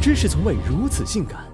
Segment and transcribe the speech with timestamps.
[0.00, 1.50] 知识从未如此性感。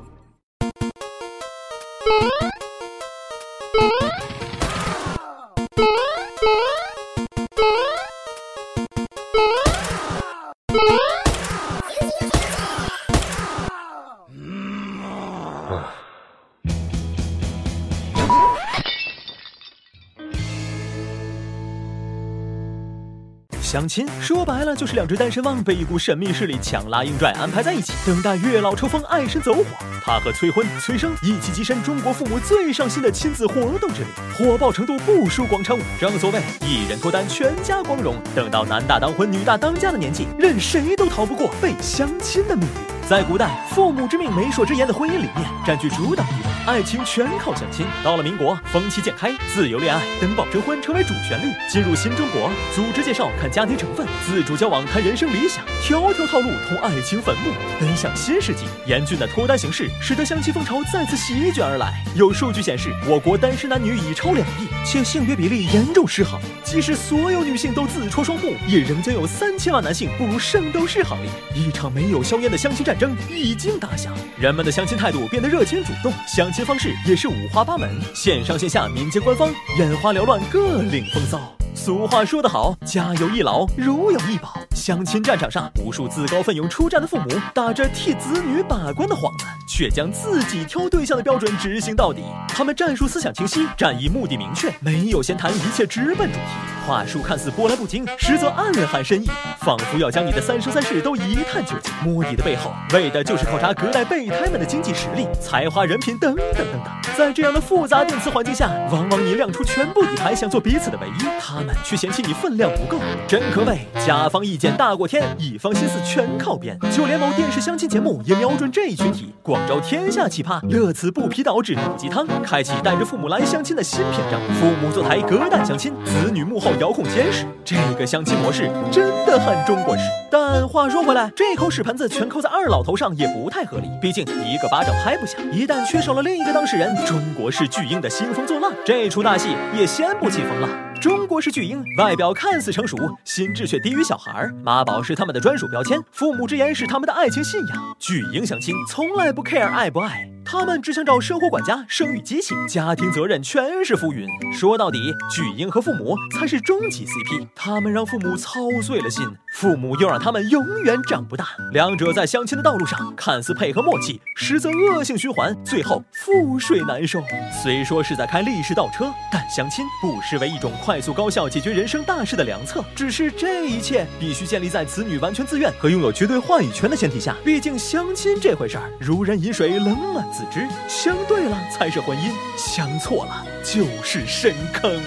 [23.67, 29.64] 相亲说白了就是两只单身汪被一股神秘势力强拉硬拽安排在一起，等待月老抽风，爱神走火。
[30.04, 34.06] 他和催婚、催生一起跻身中国父母最上心的亲子活动之列，
[34.39, 35.83] 火爆程度不输广场舞。
[36.00, 38.14] 正所谓一人脱单，全家光荣。
[38.37, 42.95] 等到男大当婚，女大当嫁的年纪，任谁都逃不过被相亲的命运。
[43.09, 47.87] 在古代，父母之命、媒妁之言的婚姻理念占据主导地位，爱情全靠相亲。
[48.03, 51.53] 到了民国，风气渐开，自由恋爱、登报征婚成为主旋律。
[51.70, 57.53] 进入新中国，组织介绍看家庭成分，自主交往谈人生理想，条条套路同爱情坟墓。
[57.79, 62.03] 奔向新世纪，严峻的脱单形势使得相亲风潮再次席卷而来。
[62.17, 66.41] 有数据显示，我国单身男女已超两亿，且性别比例严重失衡。
[66.65, 71.31] 即使所有女性都自戳双目，也仍将有三千万男性步入圣斗士行列。
[71.55, 72.95] 一场没有硝烟的相亲战。
[72.98, 81.41] 争已经打响，人们的相亲态度变得热情主动，相亲方式也是五花八门，线上线下、民间官方，眼花缭乱，各领风骚。
[81.74, 84.66] 俗话说得好，家有一老，如有一宝。
[84.77, 87.25] 相亲战场上，无数自告奋勇出战的父母，
[87.55, 92.23] 打着替子女把关的幌子，却将自己挑对象的标准执行到底。
[92.49, 96.45] 他们战术思想清晰，战役目的明确，没有闲谈，一切直奔主题。
[96.87, 101.93] 话术看似波澜不惊，实则暗含深意，仿佛要将你的三生三世都一探究竟。
[102.05, 106.93] 摸底的背后，为的就是考察隔代备胎们的经济实力、才华、人品等等等等。
[107.17, 113.01] 在这样的复杂电磁环境下，往往你亮出全部底牌，想做彼此的唯一，他们却嫌弃你分量不够。
[113.27, 116.77] 真可谓甲方意见大过天，乙方心思全靠编。
[116.91, 124.41] 就连某电视相亲节目也瞄准这一群体，广招天下奇葩，乐此不疲导致毒鸡汤，开启带着父母来相亲的新篇章。
[124.55, 126.73] 父母坐台隔代相亲，子女幕后。
[126.80, 130.02] 遥控监视，这个相亲模式真的很中国式。
[130.30, 133.88] 但话说回来，这口屎盆子全扣在二老头上也不太合理。
[134.02, 140.85] 毕竟一个巴掌拍不响，一旦缺少了另一个当事人，中国式巨婴的兴风作浪，这出大戏也掀不起风浪。
[141.00, 144.54] 中国式巨婴外表看似成熟，心智却低于小孩儿。
[144.62, 147.96] 妈宝是他们的专属标签，父母之言是他们的爱情信仰。
[147.98, 154.26] 巨婴相亲从来不 care 爱不爱，他们只想找生活管家、生育机器，家庭责任全是浮云。
[154.52, 159.26] 说到底，巨婴和父母才是终极 CP，他们让父母操碎了心。
[159.58, 167.22] 父母又让他们永远长不大，两者在相亲的道路上看似配合默契，实则恶性循环，最后覆水难收。
[167.62, 172.84] 虽说是在开历史倒车，但相亲不失为一种快速高效解决人生大事的良策。
[172.94, 177.34] 只是这一切必须建立在子女完全自愿和拥有绝对话语权的前提下。
[177.42, 180.68] 毕竟相亲这回事儿，如人饮水，冷暖自知。
[180.86, 185.00] 相对了才是婚姻，相错了就是深坑。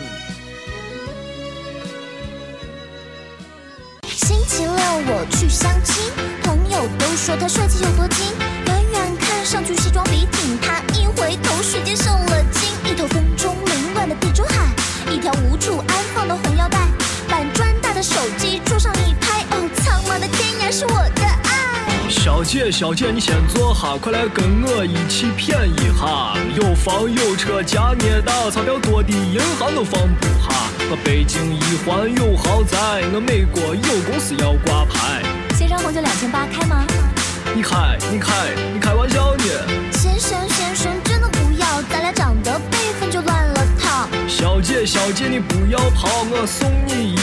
[22.39, 30.47] 小姐小姐你先坐下，快来跟我一起谝一下，有房有车家捏大，钞票多的银行都放不下。
[30.89, 32.77] 我北京一环有豪宅，
[33.13, 35.21] 我美国有公司要挂牌。
[35.57, 36.87] 先生红酒两千八，开吗？
[37.53, 38.31] 你开，你开，
[38.73, 39.43] 你开玩笑呢？
[39.91, 44.07] 先生先生真的不要，咱俩长得辈分就乱了套。
[44.29, 47.19] 小姐小姐你不要跑，我送你一。